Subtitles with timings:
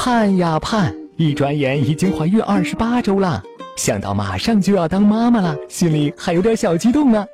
[0.00, 3.42] 盼呀盼，一转眼已经怀孕二十八周了。
[3.76, 7.26] 想到马上就要当妈妈了，心里还有点小激动呢。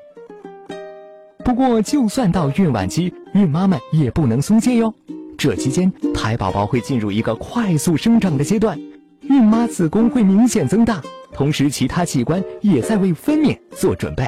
[1.45, 4.93] 不过，就算到孕晚期，孕妈们也不能松懈哟。
[5.37, 8.81] 这期间，胎宝宝会进入一个快速生长的阶段，
[9.21, 11.03] 孕妈子宫会明显增大，
[11.35, 14.27] 同时其他器官也在为分娩做准备。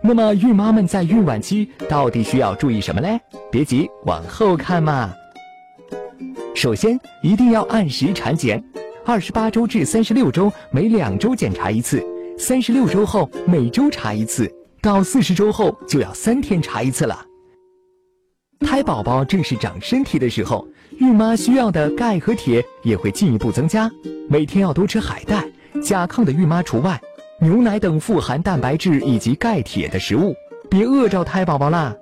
[0.00, 3.20] 那么，孕妈们在孕晚期到底需要注意什么嘞？
[3.50, 5.12] 别急，往后看嘛。
[6.56, 8.64] 首先，一定要按时产检，
[9.04, 12.02] 二十八周至三十六周每两周检查一次，
[12.38, 17.22] 三十六周后每周查一次，到四十周后就要三天查一次了。
[18.60, 20.66] 胎宝宝正是长身体的时候，
[20.98, 23.90] 孕妈需要的钙和铁也会进一步增加，
[24.26, 25.46] 每天要多吃海带，
[25.82, 26.98] 甲亢的孕妈除外。
[27.38, 30.34] 牛奶等富含蛋白质以及钙铁的食物，
[30.70, 31.94] 别饿着胎宝宝啦。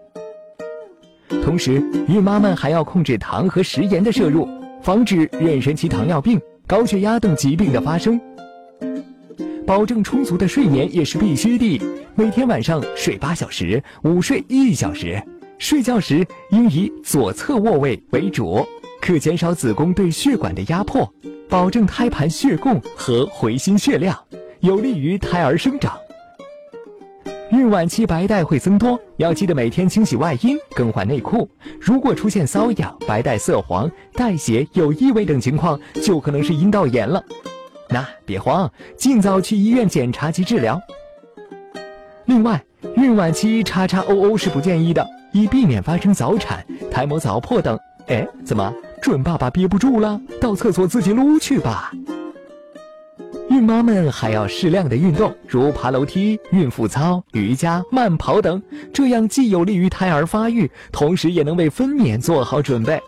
[1.43, 4.49] 同时，孕妈们还要控制糖和食盐的摄入，
[4.83, 8.21] 防止妊娠期糖尿病、高血压等疾病的发生。
[9.67, 11.81] 保证充足的睡眠也是必须的，
[12.15, 15.23] 每天晚上睡八小时，午睡一小时。
[15.59, 18.67] 睡觉时应以左侧卧位为主，
[19.01, 21.11] 可减少子宫对血管的压迫，
[21.48, 24.19] 保证胎盘血供和回心血量。
[24.61, 25.97] 有利于胎儿生长。
[27.55, 31.49] 孕晚期白带会增多，要记得每天清洗外阴、更换内裤。
[31.81, 37.23] 如果出现瘙痒、白带色黄、带血、有异味等情况，就可能是阴道炎了。
[37.89, 40.81] 那别慌，尽早去医院检查及治疗。
[42.25, 42.61] 另外，
[42.97, 47.79] 孕晚期叉叉 O O 是不建议的，以避免发生早产、胎膜早破等。
[48.09, 50.20] 哎，怎么准爸爸憋不住了？
[50.41, 51.93] 到厕所自己撸去吧。
[53.55, 58.61] 孕妈们还要适量的运动，如爬楼梯、孕妇操、瑜伽、慢跑等，
[58.92, 63.01] 这样既有利于胎儿发育，同时也能为分娩做好准备。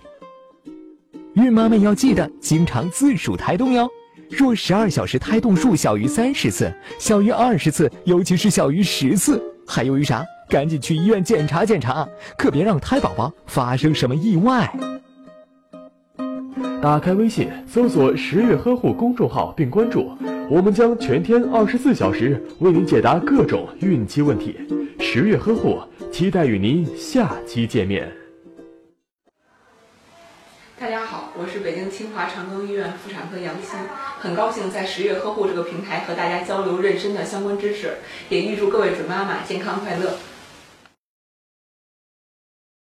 [1.35, 3.91] 孕妈们要记得经常自数胎动哟，
[4.31, 10.25] 若十二小时胎动数小于三十次，小于二十次，尤其是小于十次，还犹豫啥？
[10.49, 12.09] 赶紧去医院检查检查，
[12.39, 14.73] 可别让胎宝宝发生什么意外。
[16.81, 20.09] 打开微信，搜索“十月呵护”公众号并关注，
[20.49, 24.57] 我们将全天二十四小时为您解答各种孕期问题。
[25.01, 28.09] 十月呵护，期待与您下期见面。
[30.79, 33.77] 大家好，我是北京清华长庚医院妇产科杨欣，
[34.21, 37.95] 很高兴在十月呵护这个平台和大家交流妊娠的相关知识，
[38.29, 40.15] 也预祝各位准妈妈健康快乐。